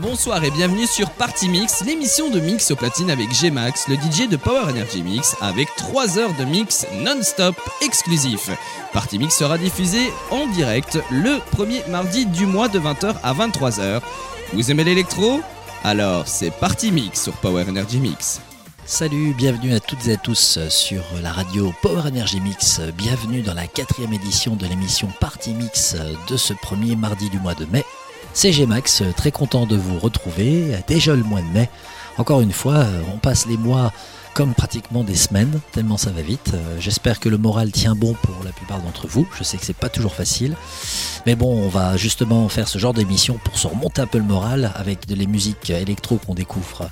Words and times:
Bonsoir 0.00 0.42
et 0.42 0.50
bienvenue 0.50 0.86
sur 0.86 1.10
Party 1.10 1.48
Mix, 1.48 1.84
l'émission 1.84 2.30
de 2.30 2.40
mix 2.40 2.70
au 2.70 2.76
platine 2.76 3.10
avec 3.10 3.32
G-Max, 3.32 3.88
le 3.88 3.96
DJ 3.96 4.28
de 4.28 4.36
Power 4.36 4.62
Energy 4.70 5.02
Mix, 5.02 5.36
avec 5.40 5.68
3 5.76 6.18
heures 6.18 6.34
de 6.34 6.44
mix 6.44 6.86
non-stop 6.94 7.54
exclusif. 7.82 8.50
Party 8.92 9.18
Mix 9.18 9.36
sera 9.36 9.58
diffusé 9.58 10.12
en 10.30 10.46
direct 10.46 10.98
le 11.10 11.38
premier 11.52 11.82
mardi 11.88 12.26
du 12.26 12.46
mois 12.46 12.68
de 12.68 12.80
20h 12.80 13.14
à 13.22 13.34
23h. 13.34 14.00
Vous 14.54 14.70
aimez 14.70 14.84
l'électro? 14.84 15.40
Alors 15.84 16.26
c'est 16.26 16.50
Party 16.50 16.90
Mix 16.90 17.22
sur 17.22 17.34
Power 17.34 17.64
Energy 17.68 17.98
Mix. 17.98 18.40
Salut, 18.84 19.34
bienvenue 19.34 19.74
à 19.74 19.80
toutes 19.80 20.06
et 20.08 20.14
à 20.14 20.16
tous 20.16 20.58
sur 20.68 21.02
la 21.22 21.32
radio 21.32 21.72
Power 21.82 22.08
Energy 22.08 22.40
Mix. 22.40 22.80
Bienvenue 22.96 23.42
dans 23.42 23.54
la 23.54 23.66
quatrième 23.66 24.12
édition 24.12 24.56
de 24.56 24.66
l'émission 24.66 25.08
Party 25.20 25.50
Mix 25.50 25.96
de 26.28 26.36
ce 26.36 26.54
premier 26.54 26.96
mardi 26.96 27.28
du 27.30 27.38
mois 27.38 27.54
de 27.54 27.66
mai. 27.66 27.84
C'est 28.34 28.52
G-Max, 28.52 29.02
très 29.16 29.30
content 29.30 29.66
de 29.66 29.76
vous 29.76 29.98
retrouver, 29.98 30.76
déjà 30.88 31.14
le 31.14 31.22
mois 31.22 31.40
de 31.40 31.46
mai. 31.46 31.68
Encore 32.18 32.40
une 32.40 32.52
fois, 32.52 32.84
on 33.14 33.18
passe 33.18 33.46
les 33.46 33.56
mois 33.56 33.92
comme 34.34 34.54
pratiquement 34.54 35.04
des 35.04 35.14
semaines, 35.14 35.60
tellement 35.72 35.98
ça 35.98 36.10
va 36.10 36.22
vite. 36.22 36.52
J'espère 36.78 37.20
que 37.20 37.28
le 37.28 37.36
moral 37.36 37.70
tient 37.70 37.94
bon 37.94 38.14
pour 38.22 38.42
la 38.44 38.50
plupart 38.50 38.80
d'entre 38.80 39.06
vous. 39.06 39.26
Je 39.38 39.44
sais 39.44 39.58
que 39.58 39.64
c'est 39.64 39.76
pas 39.76 39.90
toujours 39.90 40.14
facile. 40.14 40.56
Mais 41.26 41.34
bon, 41.34 41.64
on 41.64 41.68
va 41.68 41.96
justement 41.96 42.48
faire 42.48 42.68
ce 42.68 42.78
genre 42.78 42.94
d'émission 42.94 43.38
pour 43.44 43.58
se 43.58 43.66
remonter 43.66 44.00
un 44.00 44.06
peu 44.06 44.18
le 44.18 44.24
moral 44.24 44.72
avec 44.74 45.06
de 45.06 45.14
les 45.14 45.26
musiques 45.26 45.70
électro 45.70 46.16
qu'on 46.16 46.34
découvre 46.34 46.88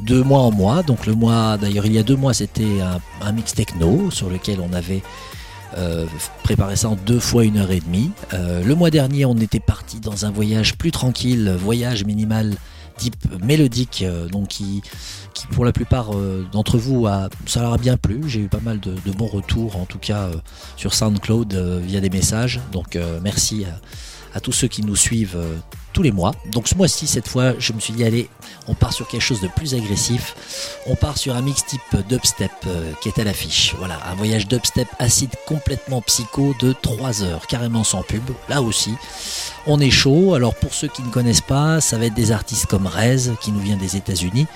de 0.00 0.20
mois 0.20 0.40
en 0.40 0.50
mois. 0.50 0.82
Donc 0.82 1.06
le 1.06 1.14
mois, 1.14 1.56
d'ailleurs 1.58 1.86
il 1.86 1.92
y 1.92 1.98
a 1.98 2.02
deux 2.02 2.16
mois 2.16 2.34
c'était 2.34 2.80
un, 3.22 3.32
mix 3.32 3.54
techno 3.54 4.10
sur 4.10 4.28
lequel 4.28 4.60
on 4.60 4.72
avait 4.72 5.02
euh, 5.76 6.06
préparé 6.42 6.76
ça 6.76 6.88
en 6.88 6.96
deux 6.96 7.20
fois 7.20 7.44
une 7.44 7.56
heure 7.58 7.70
et 7.70 7.80
demie. 7.80 8.10
Euh, 8.34 8.62
le 8.62 8.74
mois 8.74 8.90
dernier 8.90 9.24
on 9.24 9.36
était 9.36 9.60
parti 9.60 10.00
dans 10.00 10.26
un 10.26 10.30
voyage 10.30 10.76
plus 10.76 10.90
tranquille, 10.90 11.54
voyage 11.58 12.04
minimal 12.04 12.54
type 12.98 13.16
mélodique, 13.42 14.04
euh, 14.06 14.28
donc 14.28 14.48
qui, 14.48 14.82
pour 15.52 15.64
la 15.64 15.72
plupart 15.72 16.10
d'entre 16.52 16.76
vous 16.76 17.06
a, 17.06 17.28
ça 17.46 17.62
leur 17.62 17.72
a 17.72 17.78
bien 17.78 17.96
plu. 17.96 18.20
J'ai 18.26 18.40
eu 18.40 18.48
pas 18.48 18.60
mal 18.60 18.80
de, 18.80 18.94
bons 19.12 19.26
retours 19.26 19.76
en 19.76 19.86
tout 19.86 19.98
cas 19.98 20.30
sur 20.76 20.94
SoundCloud 20.94 21.54
via 21.84 22.00
des 22.00 22.10
messages. 22.10 22.60
Donc 22.72 22.98
merci 23.22 23.64
à, 24.34 24.40
tous 24.40 24.52
ceux 24.52 24.68
qui 24.68 24.82
nous 24.82 24.96
suivent 24.96 25.38
tous 25.92 26.02
les 26.02 26.12
mois. 26.12 26.32
Donc 26.46 26.68
ce 26.68 26.74
mois-ci, 26.74 27.06
cette 27.06 27.28
fois, 27.28 27.54
je 27.58 27.72
me 27.72 27.80
suis 27.80 27.92
dit, 27.92 28.04
allez, 28.04 28.28
on 28.68 28.74
part 28.74 28.92
sur 28.92 29.06
quelque 29.08 29.22
chose 29.22 29.40
de 29.40 29.48
plus 29.48 29.74
agressif. 29.74 30.34
On 30.86 30.94
part 30.94 31.18
sur 31.18 31.34
un 31.34 31.42
mix 31.42 31.64
type 31.64 31.80
dubstep 32.08 32.50
euh, 32.66 32.92
qui 33.02 33.08
est 33.08 33.18
à 33.18 33.24
l'affiche. 33.24 33.74
Voilà, 33.78 33.98
un 34.10 34.14
voyage 34.14 34.46
dubstep 34.48 34.88
acide 34.98 35.30
complètement 35.46 36.00
psycho 36.02 36.54
de 36.60 36.74
3 36.80 37.22
heures, 37.22 37.46
carrément 37.46 37.84
sans 37.84 38.02
pub. 38.02 38.22
Là 38.48 38.62
aussi, 38.62 38.94
on 39.66 39.80
est 39.80 39.90
chaud. 39.90 40.34
Alors 40.34 40.54
pour 40.54 40.74
ceux 40.74 40.88
qui 40.88 41.02
ne 41.02 41.10
connaissent 41.10 41.40
pas, 41.40 41.80
ça 41.80 41.98
va 41.98 42.06
être 42.06 42.14
des 42.14 42.32
artistes 42.32 42.66
comme 42.66 42.86
Rez, 42.86 43.30
qui 43.40 43.52
nous 43.52 43.60
vient 43.60 43.76
des 43.76 43.96
États-Unis. 43.96 44.46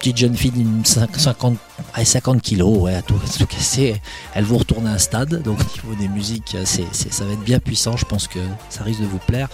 Petite 0.00 0.16
jeune 0.16 0.34
fille 0.34 0.50
d'une 0.50 0.82
50, 0.82 1.58
50 2.02 2.40
kilos, 2.40 2.78
ouais, 2.78 2.94
à 2.94 3.02
tout, 3.02 3.16
à 3.22 3.38
tout 3.38 3.44
casser. 3.44 4.00
Elle 4.34 4.44
vous 4.44 4.56
retourne 4.56 4.86
à 4.86 4.92
un 4.92 4.98
stade. 4.98 5.42
Donc 5.42 5.58
au 5.60 5.88
niveau 5.88 6.00
des 6.00 6.08
musiques, 6.08 6.56
c'est, 6.64 6.86
ça 6.94 7.26
va 7.26 7.34
être 7.34 7.44
bien 7.44 7.58
puissant. 7.58 7.98
Je 7.98 8.06
pense 8.06 8.26
que 8.26 8.38
ça 8.70 8.82
risque 8.82 9.02
de 9.02 9.06
vous 9.06 9.18
plaire. 9.18 9.50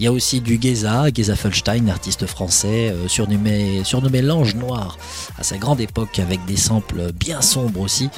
Il 0.00 0.04
y 0.04 0.08
a 0.08 0.12
aussi 0.12 0.40
du 0.40 0.58
Geza, 0.60 1.04
Geza 1.14 1.36
Felstein, 1.36 1.86
artiste 1.86 2.26
français, 2.26 2.90
euh, 2.90 3.06
surnommé, 3.06 3.84
surnommé 3.84 4.20
l'ange 4.20 4.56
noir 4.56 4.98
à 5.38 5.44
sa 5.44 5.58
grande 5.58 5.80
époque 5.80 6.18
avec 6.18 6.44
des 6.44 6.56
samples 6.56 7.12
bien 7.12 7.40
sombres 7.40 7.80
aussi. 7.80 8.10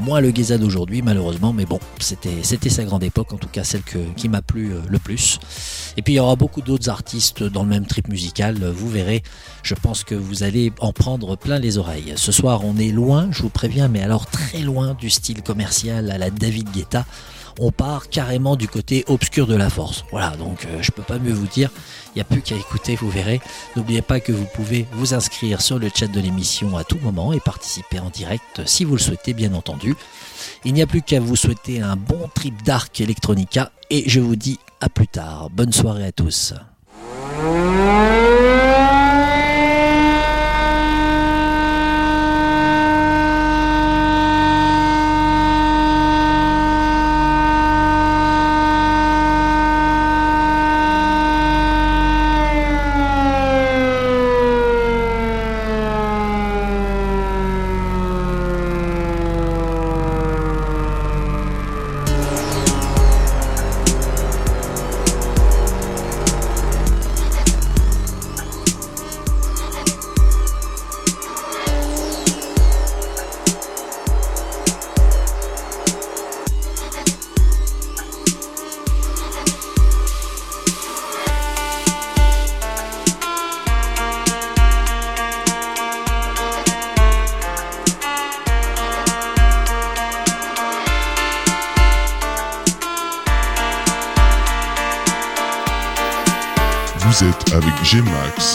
Moins 0.00 0.20
le 0.20 0.34
Geza 0.34 0.58
d'aujourd'hui 0.58 1.02
malheureusement, 1.02 1.52
mais 1.52 1.66
bon, 1.66 1.78
c'était, 2.00 2.42
c'était 2.42 2.70
sa 2.70 2.82
grande 2.82 3.04
époque, 3.04 3.32
en 3.32 3.36
tout 3.36 3.48
cas 3.48 3.62
celle 3.62 3.82
que, 3.82 3.98
qui 4.16 4.28
m'a 4.28 4.42
plu 4.42 4.72
euh, 4.72 4.80
le 4.88 4.98
plus. 4.98 5.38
Et 5.96 6.02
puis 6.02 6.14
il 6.14 6.16
y 6.16 6.20
aura 6.20 6.34
beaucoup 6.34 6.62
d'autres 6.62 6.88
artistes 6.88 7.44
dans 7.44 7.62
le 7.62 7.68
même 7.68 7.86
trip 7.86 8.08
musical, 8.08 8.56
vous 8.74 8.88
verrez, 8.88 9.22
je 9.62 9.74
pense 9.74 10.02
que 10.02 10.16
vous 10.16 10.42
allez 10.42 10.72
en 10.80 10.92
prendre 10.92 11.11
plein 11.18 11.58
les 11.58 11.78
oreilles. 11.78 12.14
Ce 12.16 12.32
soir 12.32 12.62
on 12.64 12.76
est 12.76 12.90
loin, 12.90 13.28
je 13.30 13.42
vous 13.42 13.50
préviens, 13.50 13.88
mais 13.88 14.02
alors 14.02 14.26
très 14.26 14.58
loin 14.58 14.94
du 14.94 15.10
style 15.10 15.42
commercial 15.42 16.10
à 16.10 16.18
la 16.18 16.30
David 16.30 16.70
Guetta 16.70 17.04
on 17.58 17.70
part 17.70 18.08
carrément 18.08 18.56
du 18.56 18.68
côté 18.68 19.04
obscur 19.08 19.46
de 19.46 19.54
la 19.54 19.70
force. 19.70 20.04
Voilà, 20.10 20.30
donc 20.36 20.64
euh, 20.64 20.78
je 20.80 20.90
peux 20.90 21.02
pas 21.02 21.18
mieux 21.18 21.32
vous 21.32 21.46
dire. 21.46 21.70
Il 22.14 22.18
n'y 22.18 22.22
a 22.22 22.24
plus 22.24 22.42
qu'à 22.42 22.56
écouter, 22.56 22.96
vous 22.96 23.10
verrez. 23.10 23.40
N'oubliez 23.76 24.02
pas 24.02 24.20
que 24.20 24.32
vous 24.32 24.46
pouvez 24.54 24.86
vous 24.92 25.14
inscrire 25.14 25.60
sur 25.60 25.78
le 25.78 25.88
chat 25.94 26.08
de 26.08 26.20
l'émission 26.20 26.76
à 26.76 26.84
tout 26.84 26.98
moment 27.02 27.32
et 27.32 27.40
participer 27.40 27.98
en 28.00 28.10
direct 28.10 28.62
si 28.66 28.84
vous 28.84 28.94
le 28.96 29.00
souhaitez, 29.00 29.32
bien 29.32 29.54
entendu. 29.54 29.94
Il 30.64 30.74
n'y 30.74 30.82
a 30.82 30.86
plus 30.86 31.02
qu'à 31.02 31.20
vous 31.20 31.36
souhaiter 31.36 31.80
un 31.80 31.96
bon 31.96 32.28
trip 32.34 32.62
d'arc 32.62 33.00
electronica 33.00 33.70
et 33.90 34.08
je 34.08 34.20
vous 34.20 34.36
dis 34.36 34.58
à 34.80 34.88
plus 34.88 35.08
tard. 35.08 35.48
Bonne 35.50 35.72
soirée 35.72 36.06
à 36.06 36.12
tous. 36.12 36.54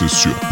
G-Max 0.08 0.47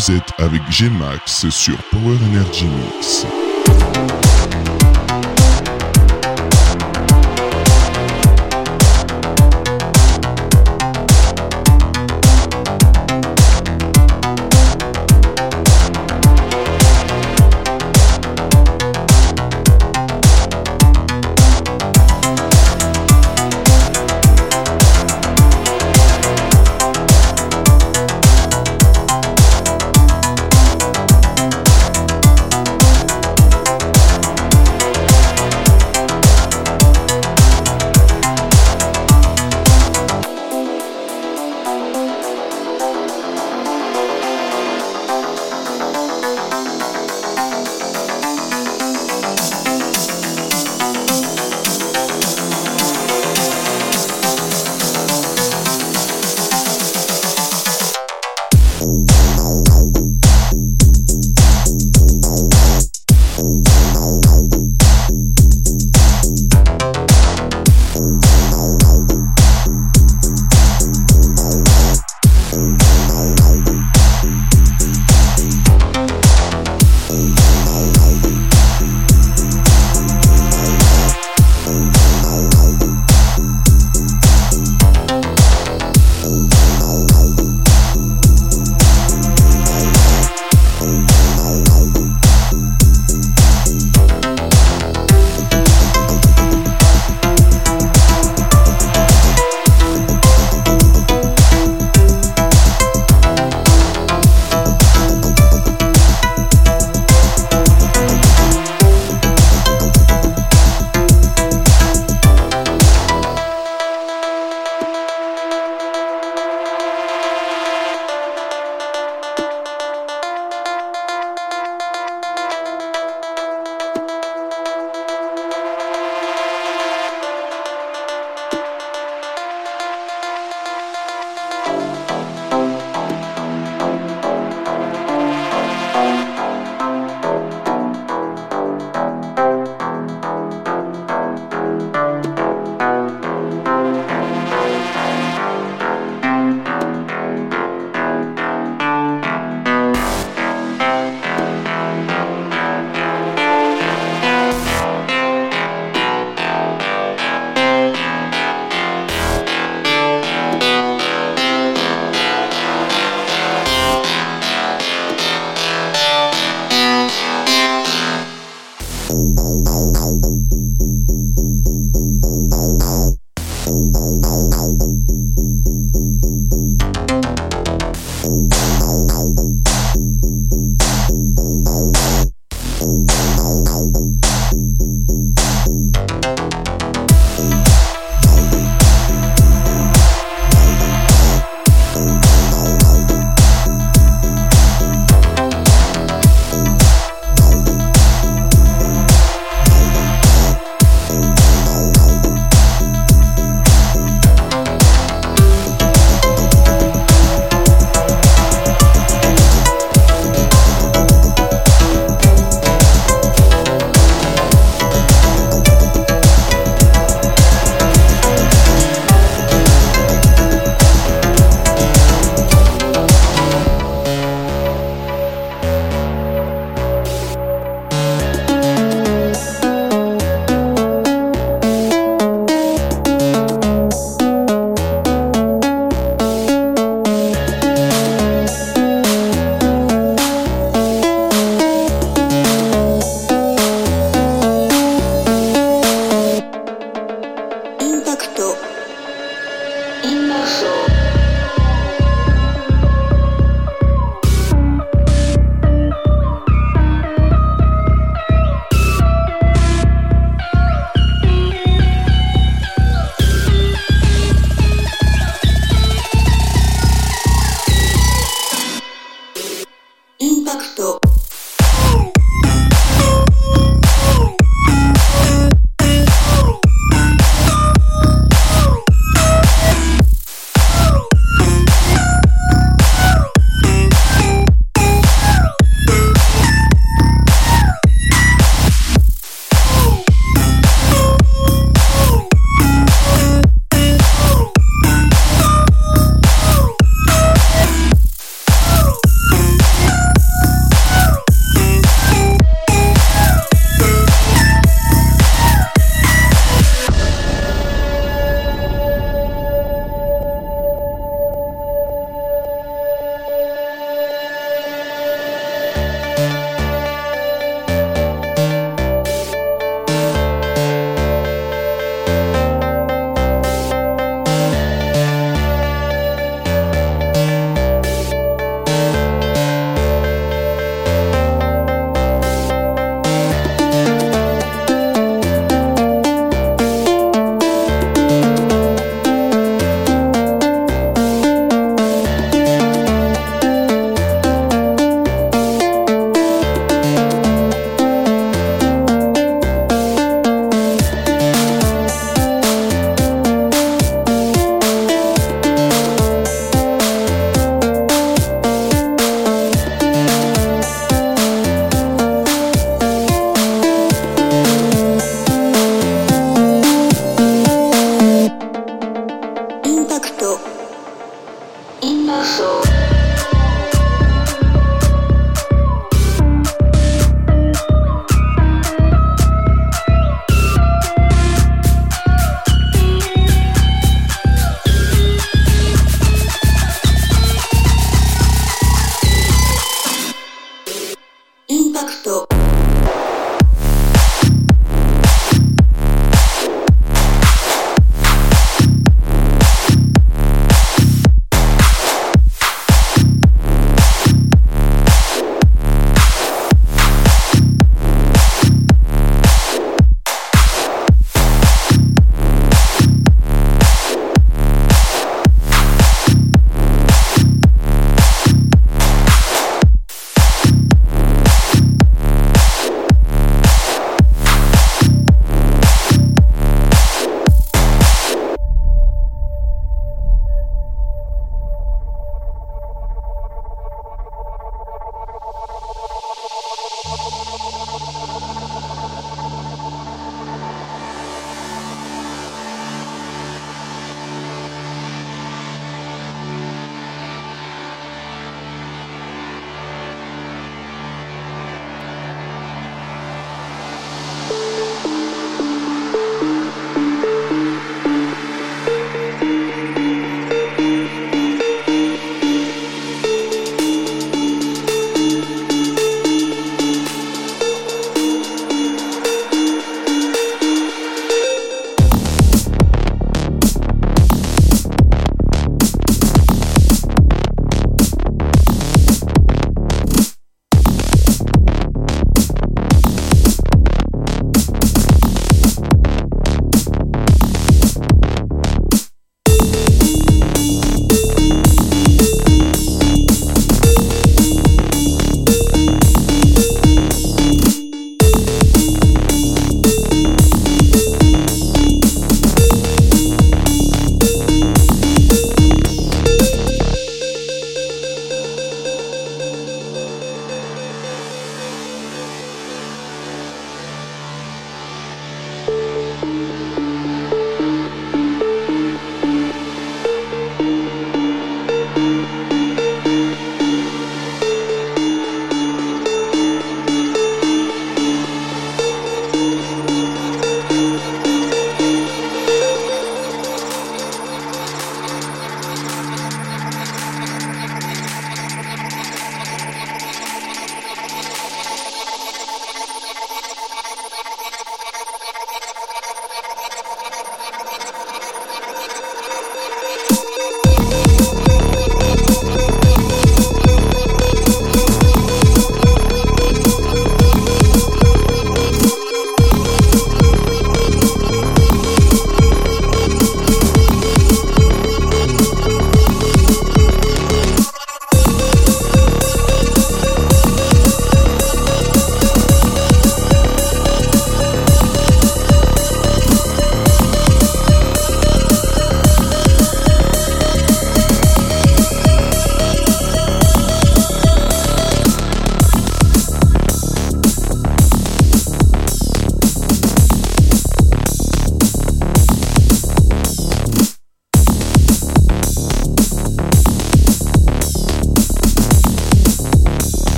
Vous 0.00 0.12
êtes 0.12 0.32
avec 0.38 0.62
Gmax 0.70 1.50
sur 1.50 1.76
Power 1.90 2.16
Energy 2.24 2.64
Mix. 2.64 3.26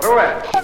Through 0.00 0.18
it. 0.18 0.63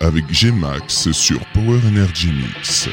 avec 0.00 0.30
G-Max 0.32 1.10
sur 1.12 1.38
Power 1.54 1.78
Energy 1.86 2.28
Mix. 2.32 2.88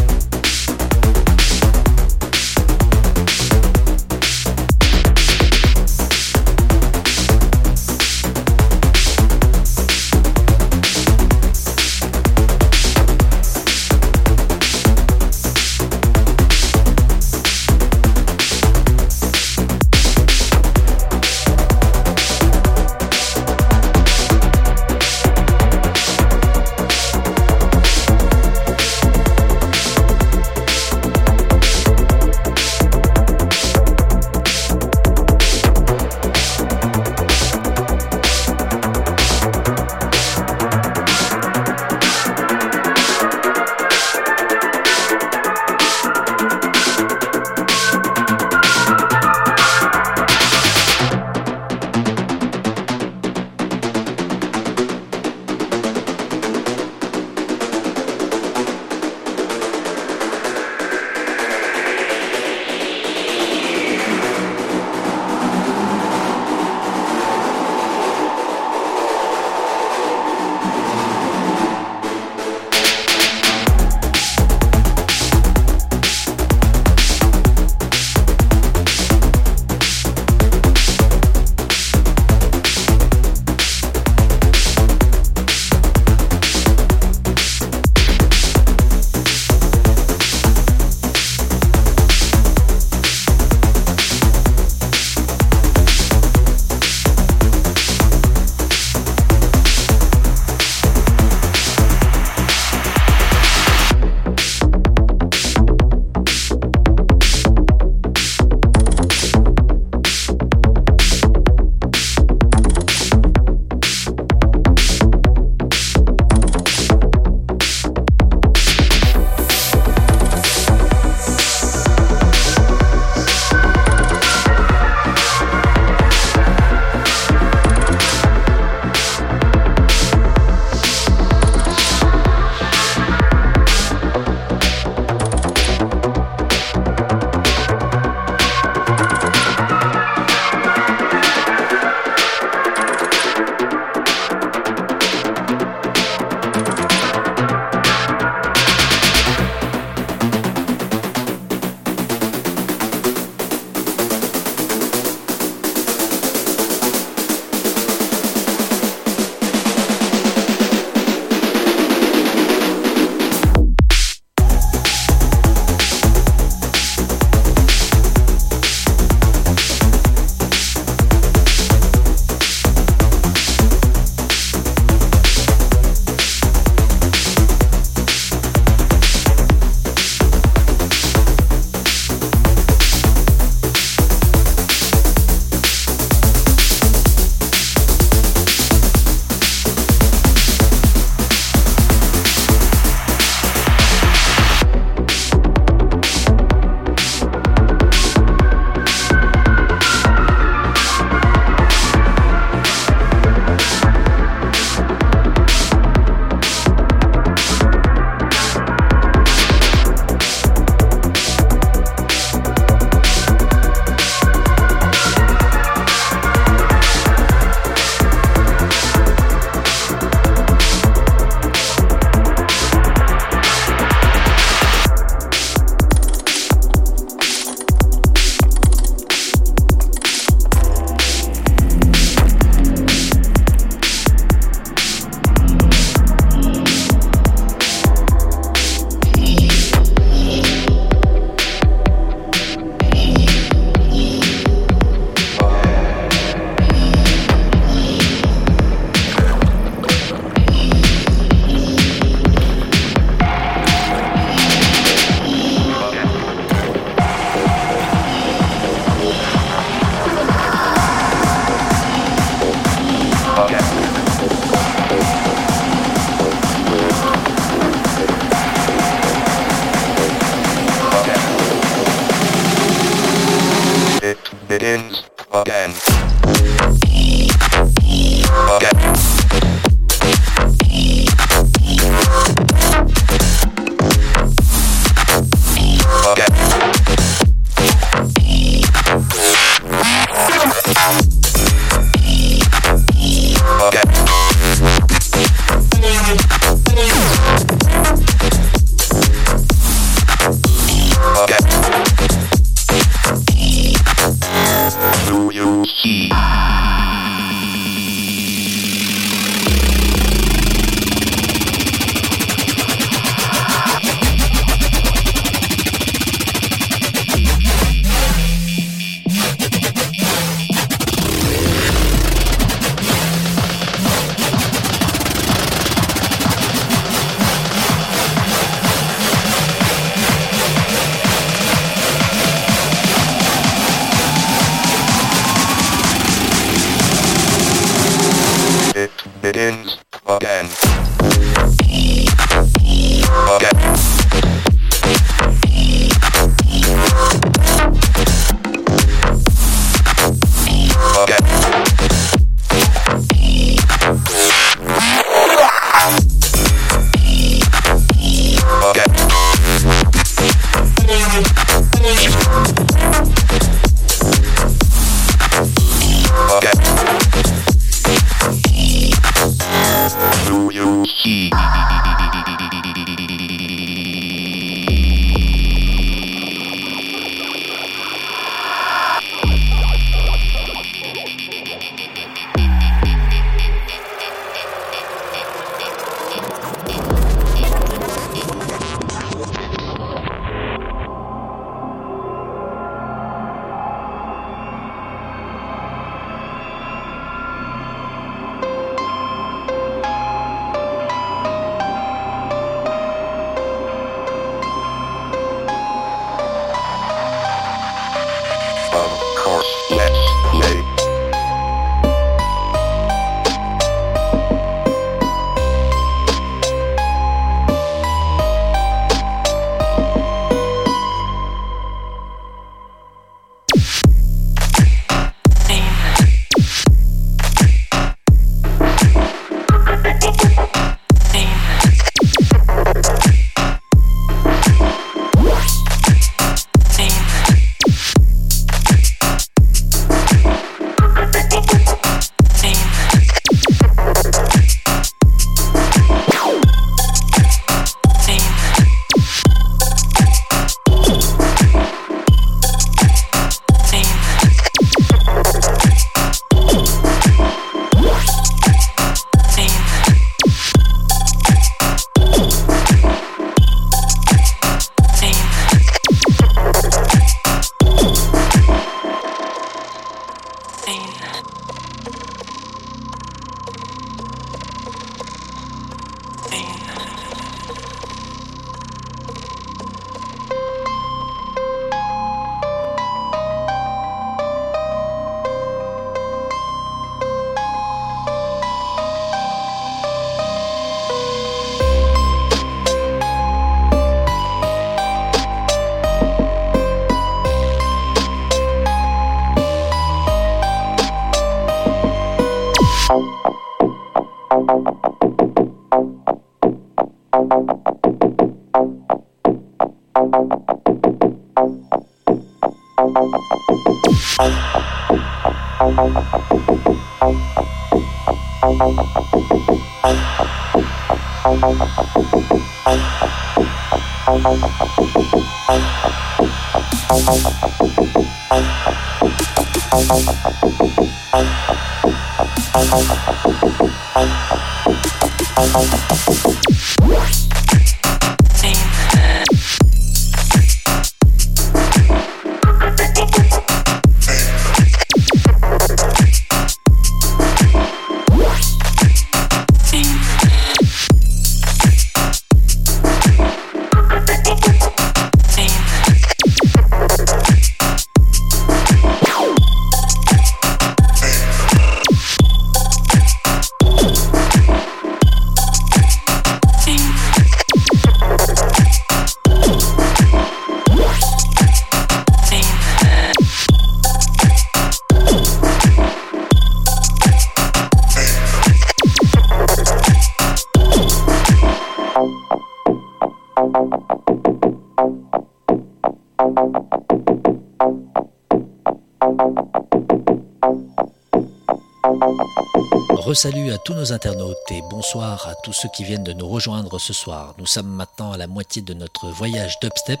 Resalut 592.90 593.52
à 593.52 593.58
tous 593.58 593.74
nos 593.74 593.92
internautes 593.92 594.36
et 594.50 594.62
bonsoir 594.70 595.28
à 595.28 595.34
tous 595.42 595.52
ceux 595.52 595.68
qui 595.74 595.84
viennent 595.84 596.04
de 596.04 596.14
nous 596.14 596.28
rejoindre 596.28 596.78
ce 596.78 596.94
soir. 596.94 597.34
Nous 597.38 597.44
sommes 597.46 597.68
maintenant 597.68 598.12
à 598.12 598.16
la 598.16 598.26
moitié 598.26 598.62
de 598.62 598.72
notre 598.72 599.08
voyage 599.08 599.58
dubstep. 599.60 600.00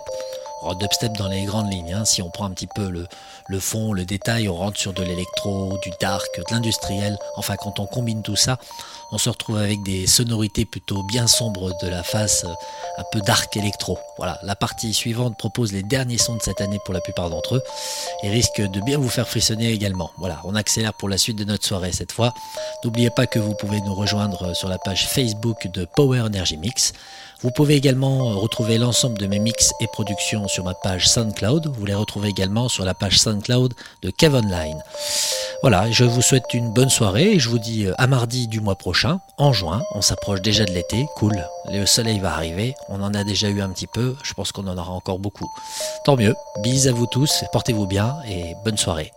Oh, 0.64 0.74
dubstep 0.76 1.12
dans 1.14 1.26
les 1.26 1.44
grandes 1.44 1.72
lignes, 1.72 1.92
hein. 1.92 2.04
si 2.04 2.22
on 2.22 2.30
prend 2.30 2.44
un 2.44 2.50
petit 2.50 2.68
peu 2.68 2.88
le, 2.88 3.08
le 3.48 3.58
fond, 3.58 3.92
le 3.92 4.04
détail, 4.04 4.48
on 4.48 4.54
rentre 4.54 4.78
sur 4.78 4.92
de 4.92 5.02
l'électro, 5.02 5.76
du 5.82 5.90
dark, 6.00 6.28
de 6.38 6.54
l'industriel. 6.54 7.18
Enfin, 7.36 7.56
quand 7.56 7.80
on 7.80 7.86
combine 7.86 8.22
tout 8.22 8.36
ça, 8.36 8.58
on 9.10 9.18
se 9.18 9.28
retrouve 9.28 9.58
avec 9.58 9.82
des 9.82 10.06
sonorités 10.06 10.64
plutôt 10.64 11.02
bien 11.02 11.26
sombres 11.26 11.76
de 11.82 11.88
la 11.88 12.04
face, 12.04 12.44
euh, 12.44 12.52
un 12.98 13.04
peu 13.10 13.20
dark 13.20 13.56
électro. 13.56 13.98
Voilà, 14.18 14.38
la 14.44 14.54
partie 14.54 14.94
suivante 14.94 15.36
propose 15.36 15.72
les 15.72 15.82
derniers 15.82 16.18
sons 16.18 16.36
de 16.36 16.42
cette 16.42 16.60
année 16.60 16.78
pour 16.84 16.94
la 16.94 17.00
plupart 17.00 17.28
d'entre 17.28 17.56
eux 17.56 17.62
et 18.22 18.30
risque 18.30 18.60
de 18.60 18.80
bien 18.80 18.98
vous 18.98 19.08
faire 19.08 19.28
frissonner 19.28 19.72
également. 19.72 20.12
Voilà, 20.18 20.40
on 20.44 20.54
accélère 20.54 20.94
pour 20.94 21.08
la 21.08 21.18
suite 21.18 21.36
de 21.36 21.44
notre 21.44 21.66
soirée 21.66 21.92
cette 21.92 22.12
fois. 22.12 22.32
N'oubliez 22.84 23.10
pas 23.10 23.26
que 23.26 23.40
vous 23.40 23.54
pouvez 23.54 23.80
nous 23.80 23.94
rejoindre 23.94 24.54
sur 24.54 24.68
la 24.68 24.78
page 24.78 25.08
Facebook 25.08 25.66
de 25.66 25.84
Power 25.84 26.20
Energy 26.20 26.56
Mix. 26.56 26.92
Vous 27.42 27.50
pouvez 27.50 27.74
également 27.74 28.38
retrouver 28.38 28.78
l'ensemble 28.78 29.18
de 29.18 29.26
mes 29.26 29.40
mix 29.40 29.72
et 29.80 29.88
productions 29.88 30.46
sur 30.46 30.62
ma 30.62 30.74
page 30.74 31.08
SoundCloud. 31.08 31.72
Vous 31.76 31.84
les 31.84 31.94
retrouvez 31.94 32.28
également 32.28 32.68
sur 32.68 32.84
la 32.84 32.94
page 32.94 33.18
SoundCloud 33.18 33.74
de 34.02 34.10
Kev 34.10 34.36
Online. 34.36 34.80
Voilà, 35.62 35.90
je 35.90 36.04
vous 36.04 36.22
souhaite 36.22 36.54
une 36.54 36.72
bonne 36.72 36.90
soirée 36.90 37.32
et 37.32 37.38
je 37.38 37.48
vous 37.48 37.58
dis 37.58 37.86
à 37.98 38.06
mardi 38.06 38.48
du 38.48 38.60
mois 38.60 38.76
prochain 38.76 38.92
prochain, 38.92 39.20
en 39.38 39.52
juin. 39.54 39.82
On 39.94 40.02
s'approche 40.02 40.42
déjà 40.42 40.64
de 40.64 40.72
l'été, 40.72 41.06
cool. 41.16 41.46
Le 41.70 41.86
soleil 41.86 42.18
va 42.18 42.34
arriver, 42.34 42.74
on 42.88 43.00
en 43.00 43.14
a 43.14 43.24
déjà 43.24 43.48
eu 43.48 43.62
un 43.62 43.70
petit 43.70 43.86
peu, 43.86 44.14
je 44.22 44.34
pense 44.34 44.52
qu'on 44.52 44.66
en 44.66 44.76
aura 44.76 44.90
encore 44.90 45.18
beaucoup. 45.18 45.48
Tant 46.04 46.16
mieux, 46.16 46.34
bis 46.62 46.88
à 46.88 46.92
vous 46.92 47.06
tous, 47.06 47.44
portez-vous 47.52 47.86
bien 47.86 48.14
et 48.28 48.54
bonne 48.64 48.76
soirée. 48.76 49.12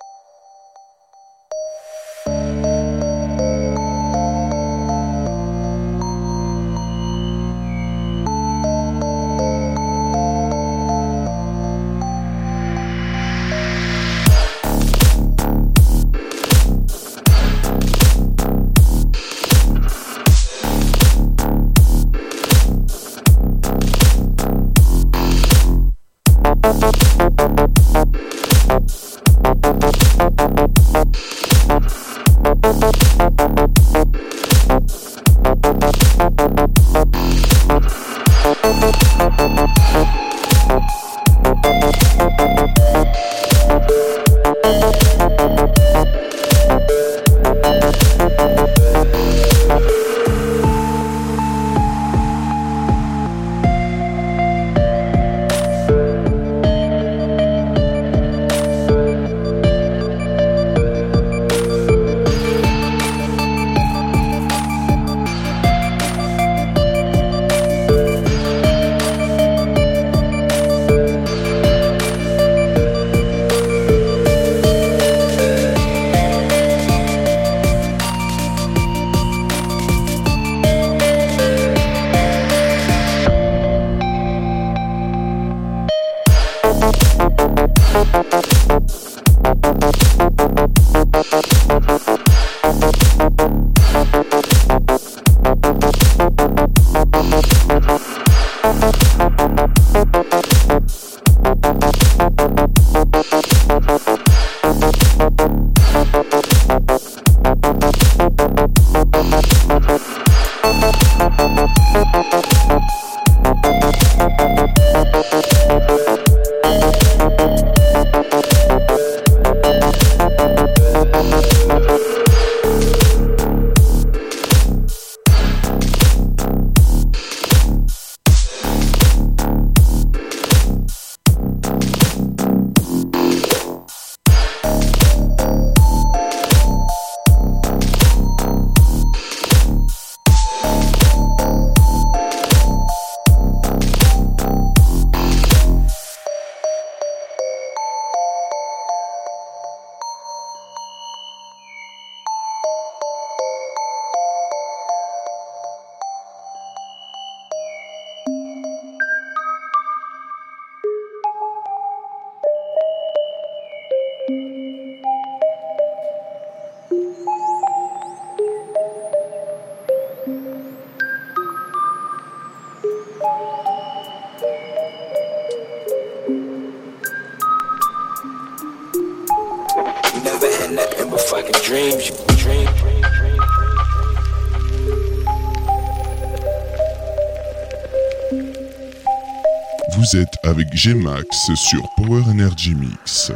Gmax 190.86 191.52
sur 191.56 191.82
Power 191.98 192.22
Energy 192.30 192.76
Mix. 192.76 193.32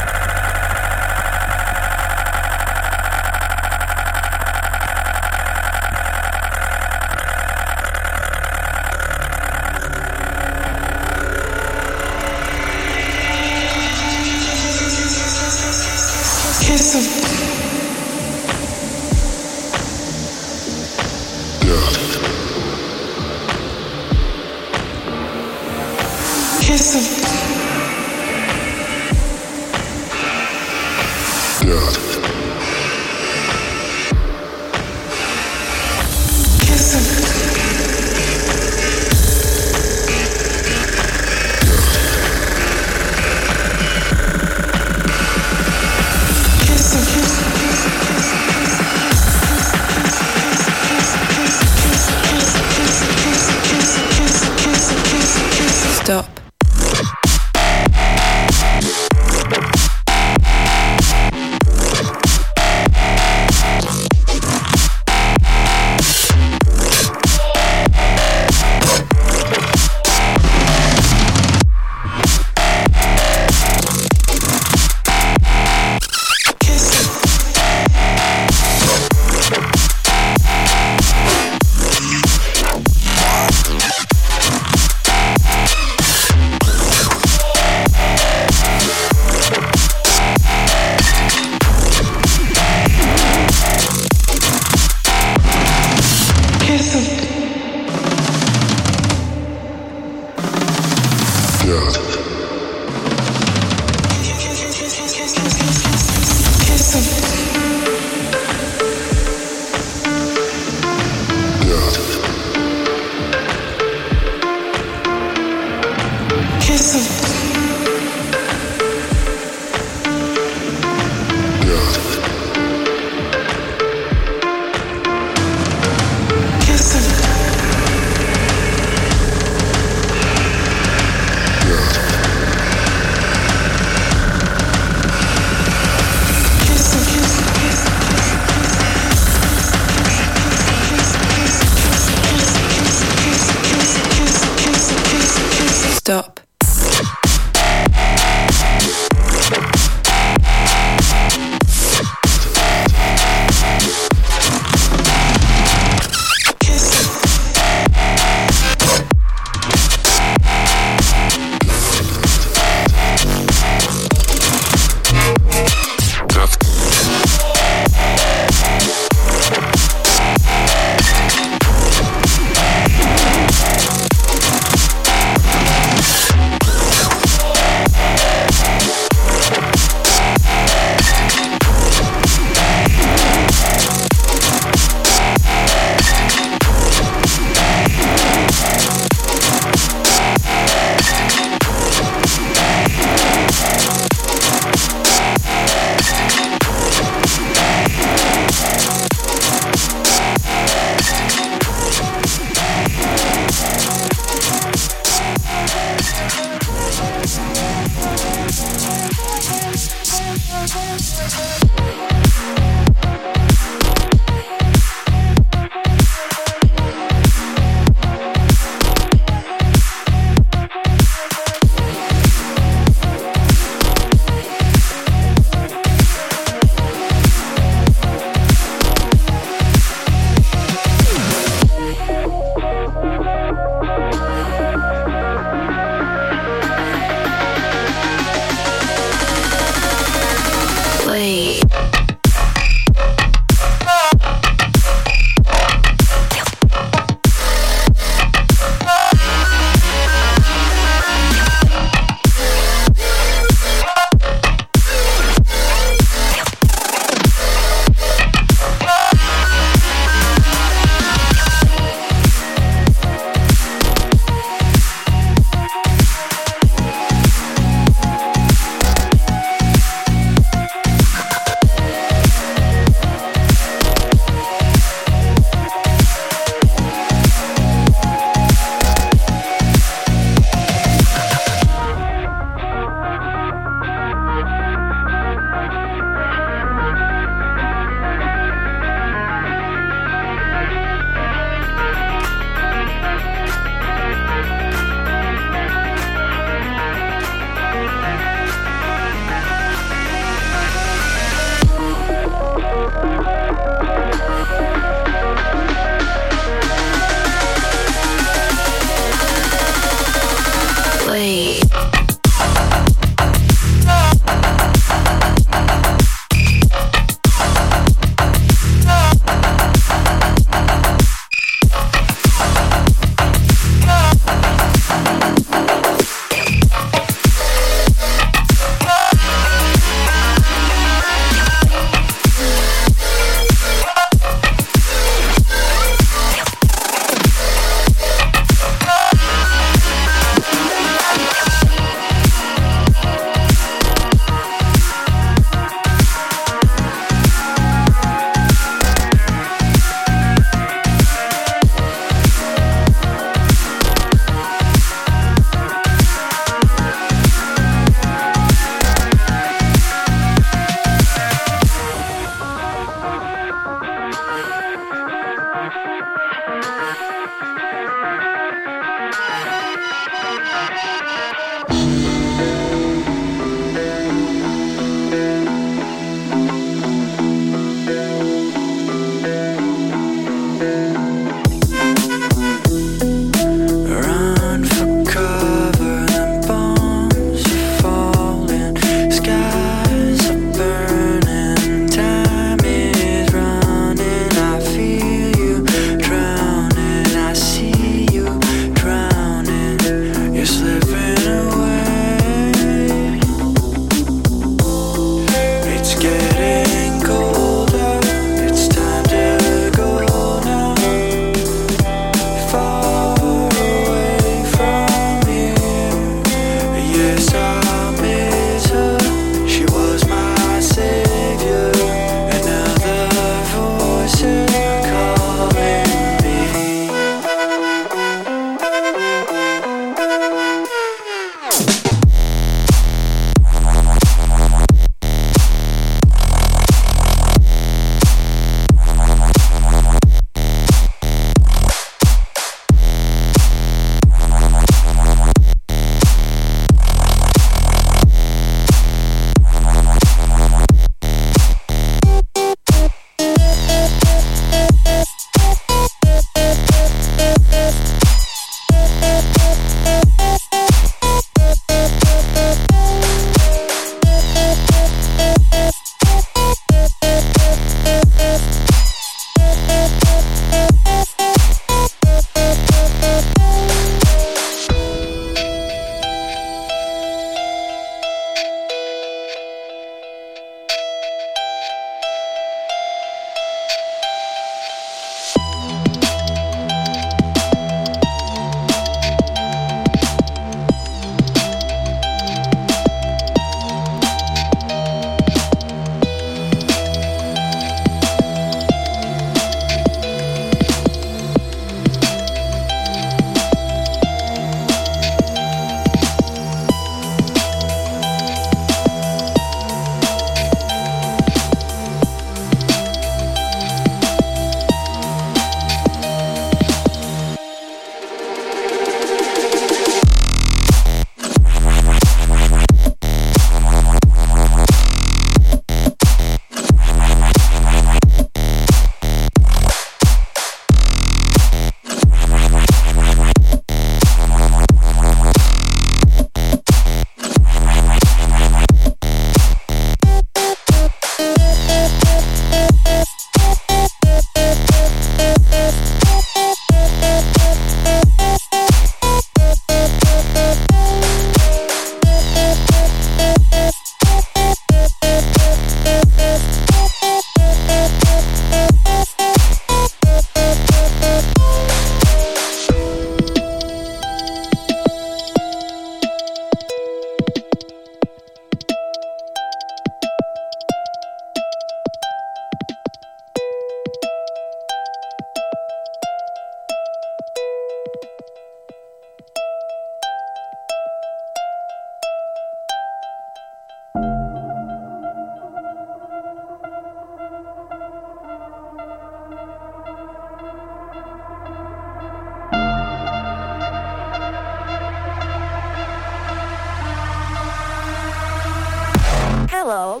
Hello. 599.64 600.00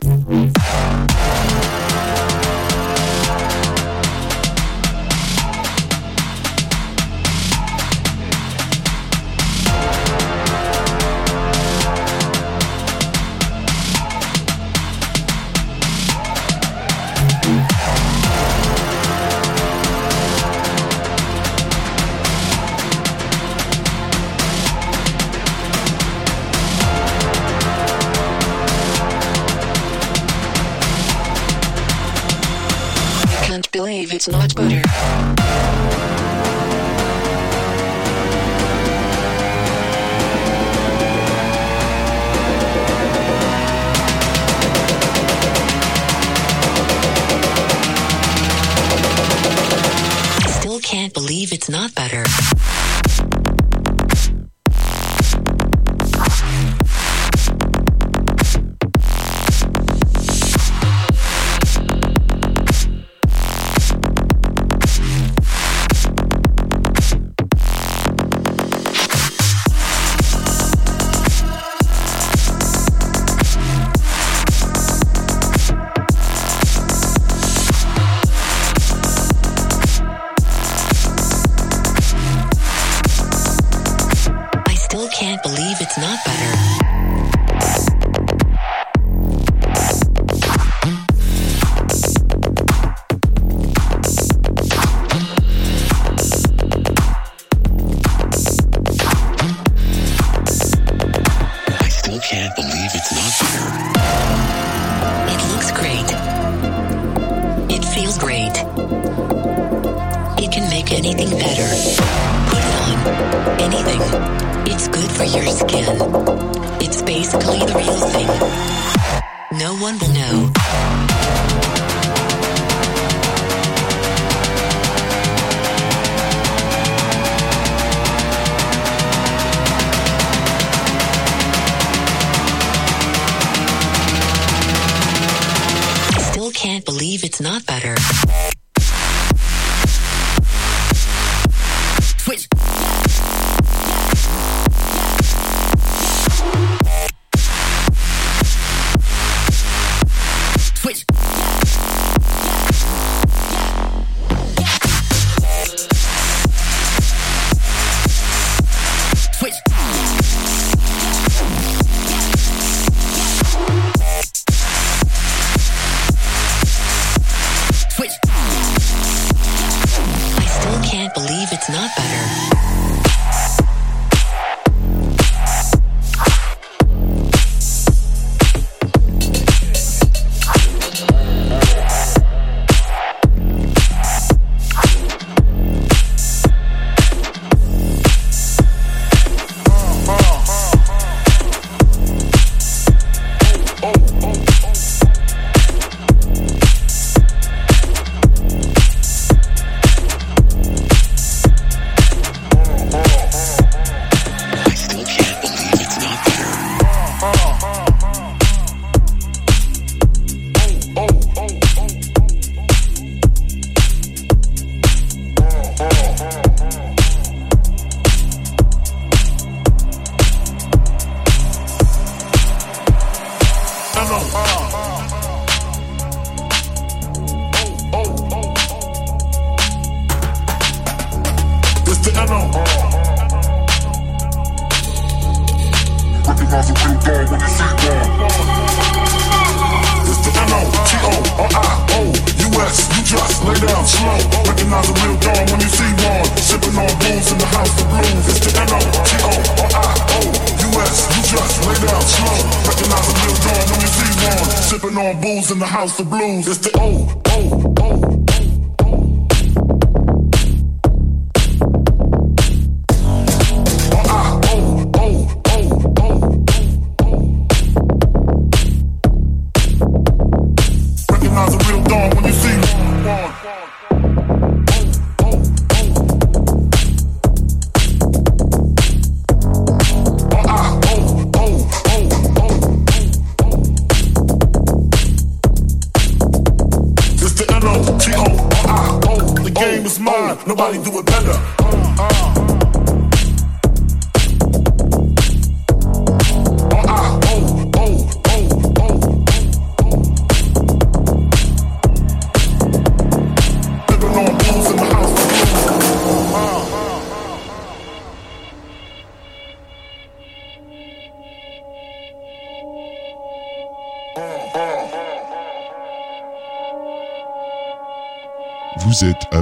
it's 34.24 34.28
not 34.28 34.54
butter. 34.54 34.81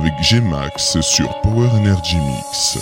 avec 0.00 0.14
G-Max 0.22 0.98
sur 1.00 1.28
Power 1.42 1.68
Energy 1.74 2.16
Mix. 2.16 2.78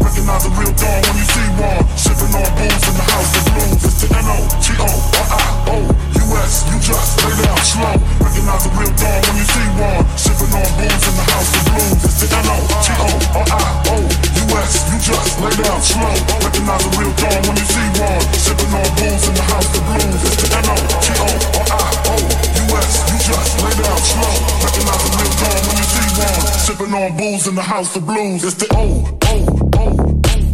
Recognize 0.00 0.44
a 0.44 0.50
real 0.50 0.72
dog 0.72 1.06
when 1.06 1.16
you 1.16 1.24
see 1.24 1.48
one. 1.56 1.86
Sipping 1.96 2.34
on 2.34 2.44
booze 2.56 2.88
in 2.88 2.94
the 2.94 3.04
house 3.08 3.36
of 3.36 3.44
blues. 3.54 3.84
It's 3.84 4.00
the 4.02 4.08
N-O-T-O. 4.16 5.19
You 6.50 6.82
just 6.82 7.14
lay 7.22 7.30
down 7.46 7.62
slow. 7.62 7.94
Recognize 8.18 8.66
a 8.66 8.74
real 8.74 8.90
dog 8.98 9.22
when 9.22 9.38
you 9.38 9.46
see 9.46 9.70
one. 9.78 10.02
Sipping 10.18 10.50
on 10.50 10.66
booze 10.74 11.06
in 11.06 11.14
the 11.14 11.22
house 11.30 11.46
of 11.54 11.62
blues. 11.70 12.02
It's 12.02 12.26
the 12.26 12.26
N-O-T-O-R-I-O-U-S. 12.42 13.92
You 14.90 14.98
just 14.98 15.38
lay 15.38 15.54
down 15.62 15.78
slow. 15.78 16.10
Recognize 16.42 16.82
a 16.82 16.90
real 16.98 17.14
dog 17.14 17.38
when 17.46 17.54
you 17.54 17.66
see 17.70 17.86
one. 18.02 18.18
Sipping 18.34 18.74
on 18.74 18.82
booze 18.98 19.30
in 19.30 19.34
the 19.38 19.46
house 19.46 19.70
of 19.78 19.82
blues. 19.94 20.26
It's 20.26 20.42
the 20.42 20.50
N-O-T-O-R-I-O-U-S. 20.58 22.10
You 23.14 23.18
just 23.30 23.62
lay 23.62 23.74
down 23.78 24.00
slow. 24.02 24.34
Recognize 24.66 25.06
a 25.06 25.10
real 25.22 25.30
dog 25.38 25.62
when 25.70 25.78
you 25.78 25.86
see 25.86 26.10
one. 26.18 26.50
Sipping 26.66 26.90
on 26.98 27.14
booze 27.14 27.46
in 27.46 27.54
the 27.54 27.62
house 27.62 27.94
of 27.94 28.02
blues. 28.02 28.42
It's 28.42 28.58
the 28.58 28.66
O, 28.74 29.06
O, 29.30 29.38
O. 29.78 30.49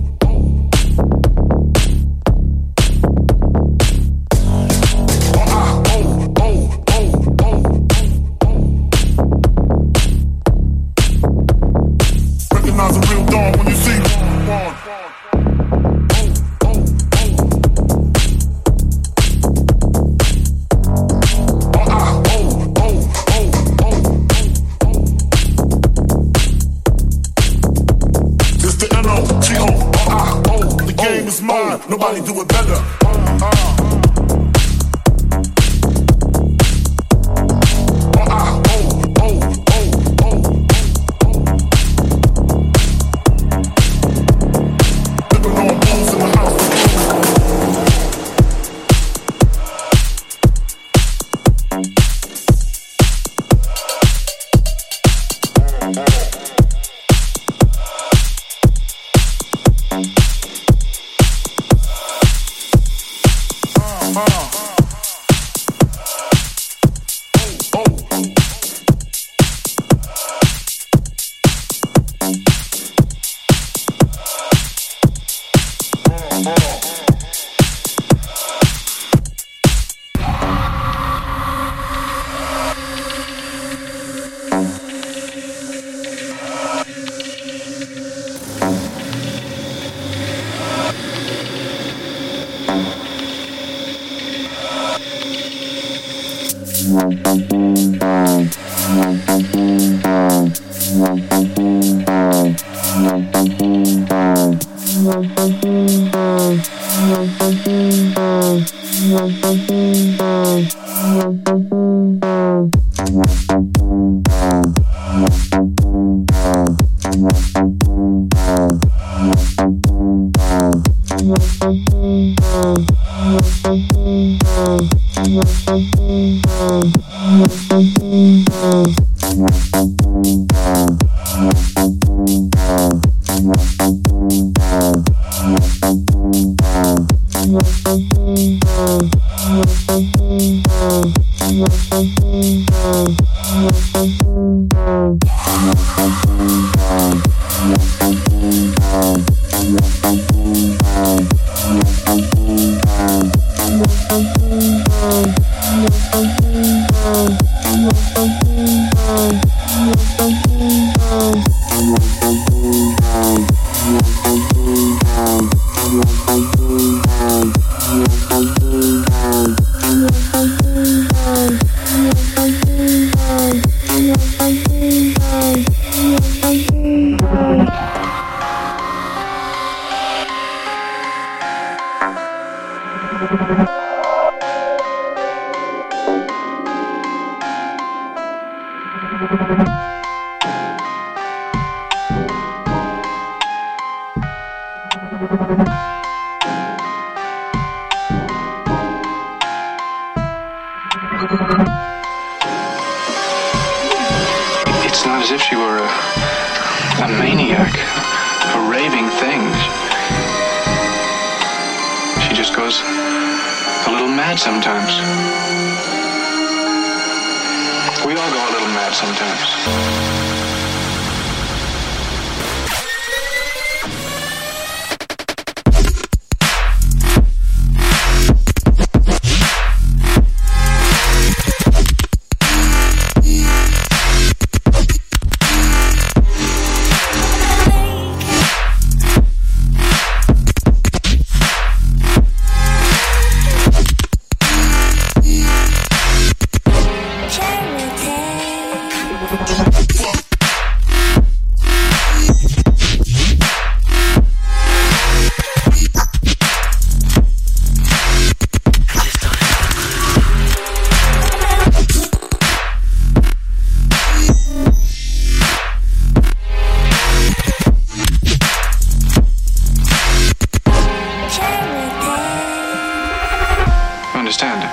understand. 274.42 274.68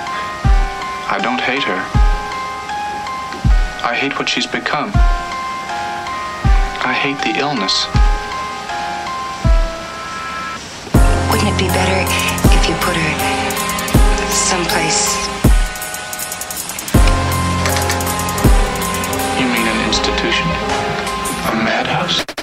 I 1.08 1.18
don't 1.22 1.40
hate 1.40 1.62
her. 1.64 1.80
I 3.82 3.94
hate 3.94 4.18
what 4.18 4.28
she's 4.28 4.46
become. 4.46 4.90
I 6.84 6.92
hate 6.92 7.16
the 7.24 7.38
illness. 7.40 7.86
Wouldn't 11.30 11.48
it 11.48 11.58
be 11.58 11.68
better 11.68 12.00
if 12.52 12.68
you 12.68 12.74
put 12.84 12.96
her 12.96 13.12
someplace? 14.28 15.16
You 19.40 19.46
mean 19.48 19.66
an 19.66 19.88
institution? 19.88 20.46
A 21.48 21.64
madhouse? 21.64 22.33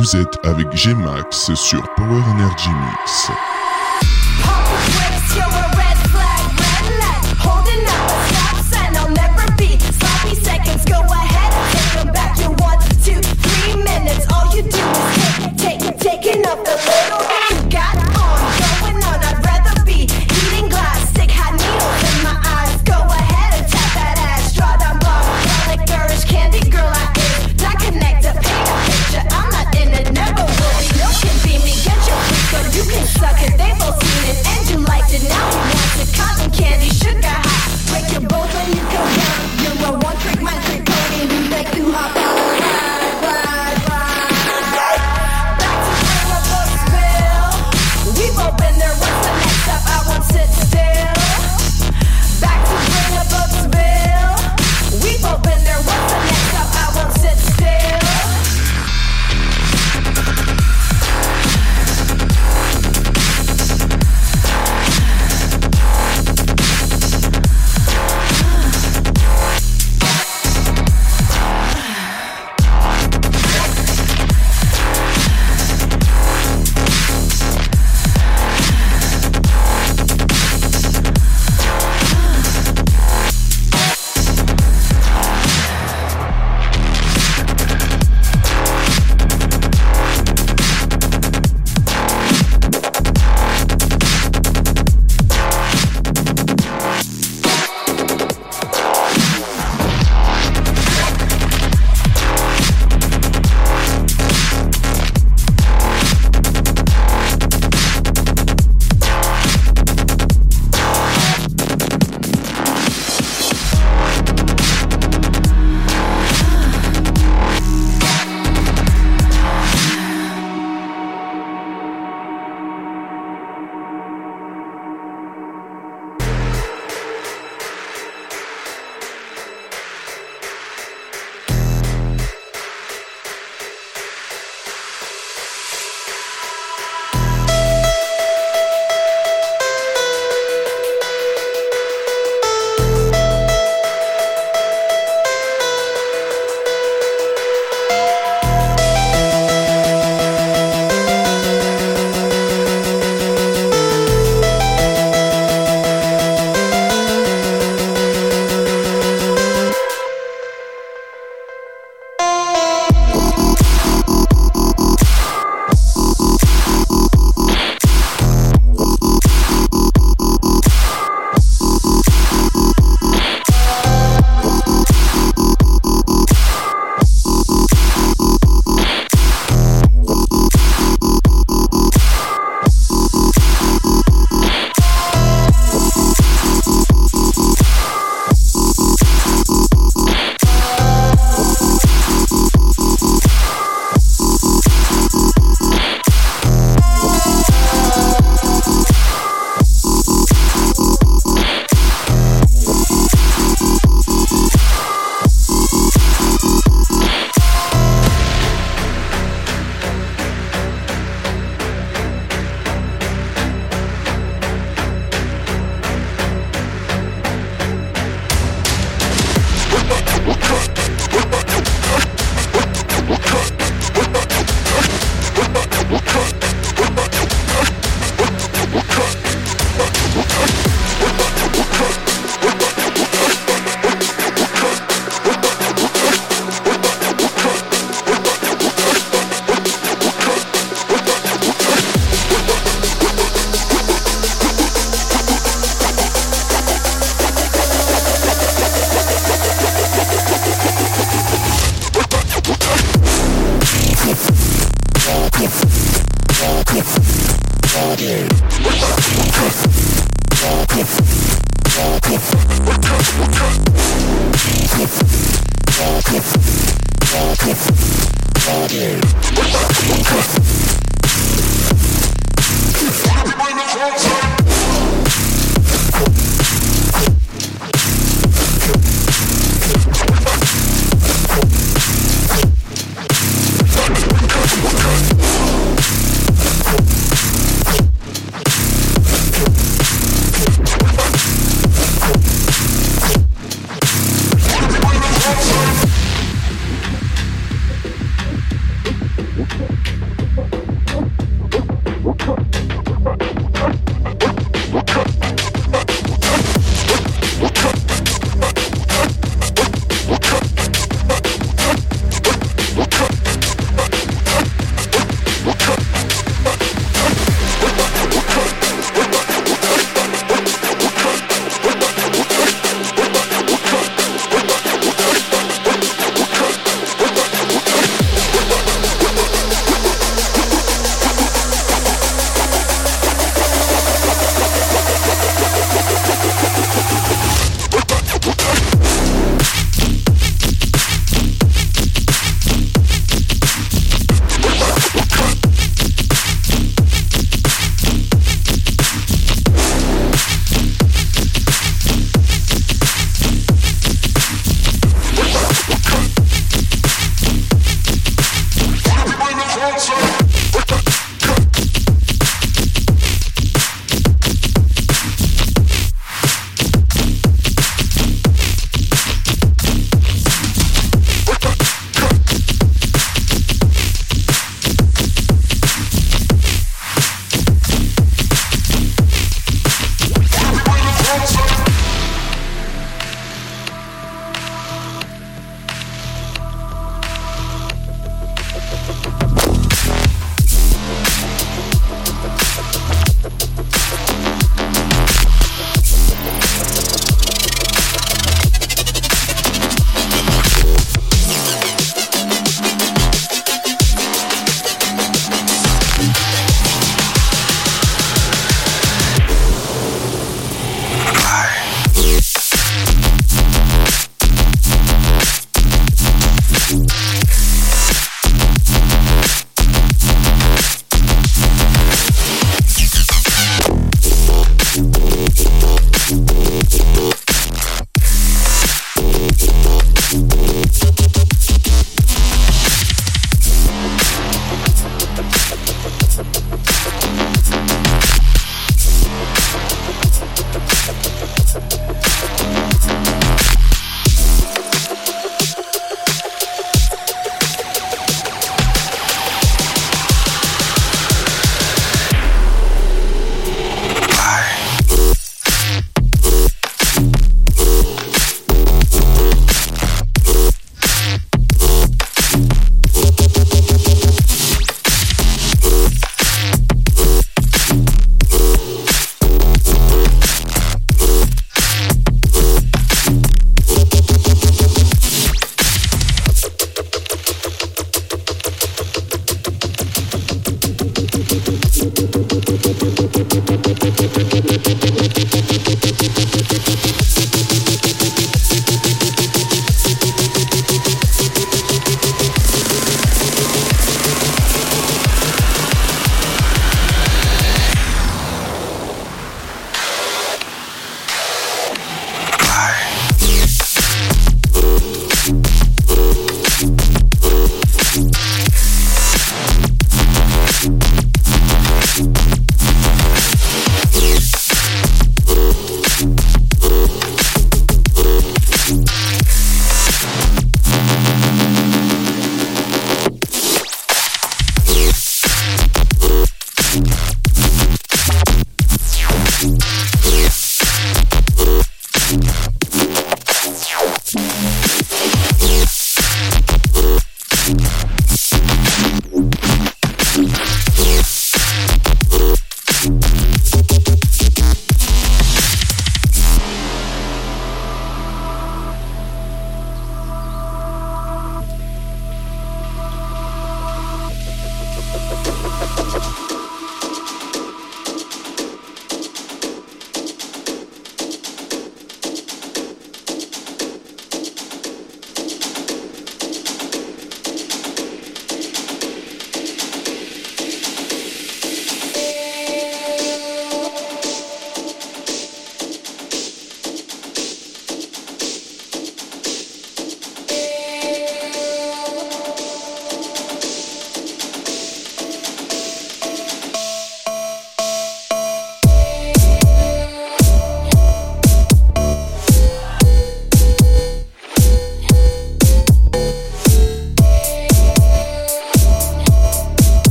Vous 0.00 0.16
êtes 0.16 0.38
avec 0.46 0.74
G-Max 0.74 1.52
sur 1.52 1.82
Power 1.94 2.22
Energy 2.30 2.70
Mix. 2.70 3.30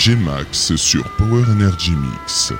G-Max 0.00 0.76
sur 0.76 1.04
Power 1.18 1.44
Energy 1.50 1.90
Mix. 1.90 2.54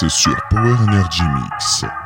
Gmax 0.00 0.08
sur 0.08 0.36
Power 0.50 0.74
Energy 0.82 1.22
Mix. 1.22 2.05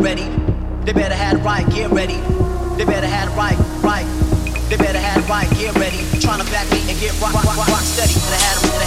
ready. 0.00 0.24
They 0.84 0.92
better 0.92 1.14
have 1.14 1.44
right, 1.44 1.68
get 1.70 1.90
ready. 1.90 2.16
They 2.76 2.84
better 2.84 3.06
have 3.06 3.36
right, 3.36 3.58
right. 3.82 4.06
They 4.68 4.76
better 4.76 4.98
have 4.98 5.28
right, 5.28 5.48
get 5.50 5.74
ready. 5.76 5.98
Trying 6.20 6.44
to 6.44 6.50
back 6.50 6.70
me 6.70 6.80
and 6.90 6.98
get 7.00 7.18
rock, 7.20 7.34
rock, 7.34 7.44
rock, 7.44 7.68
rock 7.68 7.80
steady. 7.80 8.14
Better 8.14 8.44
have 8.44 8.62
right. 8.70 8.77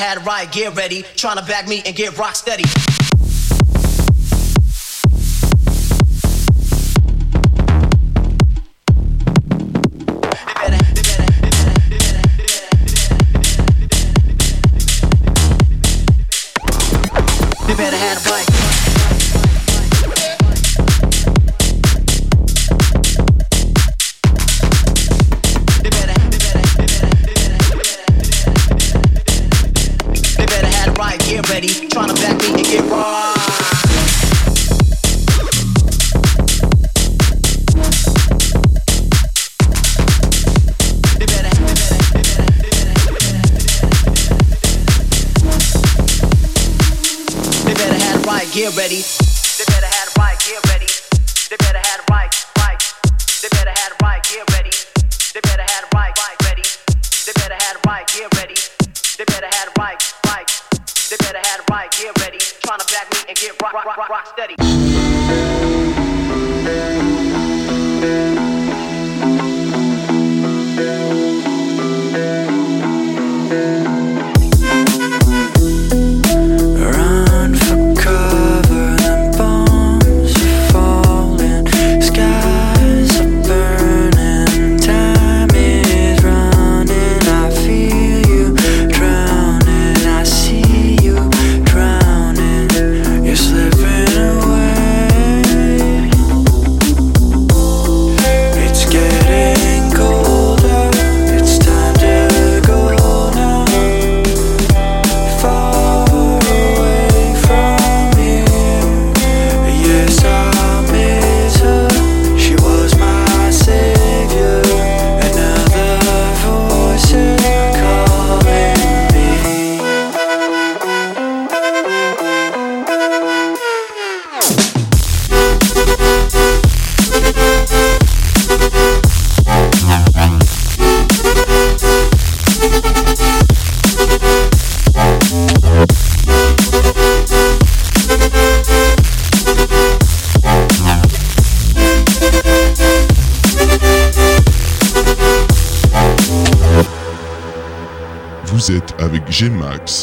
had 0.00 0.24
right, 0.26 0.50
get 0.50 0.74
ready. 0.74 1.02
Trying 1.14 1.36
to 1.36 1.44
bag 1.44 1.68
me 1.68 1.82
and 1.84 1.94
get 1.94 2.16
rock 2.18 2.34
steady. 2.34 2.64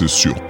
sur 0.06 0.47